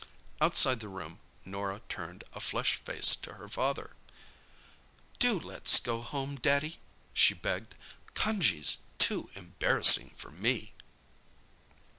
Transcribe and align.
Outside 0.41 0.79
the 0.79 0.87
room 0.87 1.19
Norah 1.45 1.83
turned 1.87 2.23
a 2.33 2.41
flushed 2.41 2.83
face 2.83 3.15
to 3.17 3.35
her 3.35 3.47
father. 3.47 3.91
"Do 5.19 5.39
let's 5.39 5.79
go 5.79 6.01
home, 6.01 6.37
Daddy," 6.37 6.79
she 7.13 7.35
begged. 7.35 7.75
"Cunjee's 8.15 8.79
too 8.97 9.29
embarrassing 9.35 10.15
for 10.17 10.31
me!" 10.31 10.73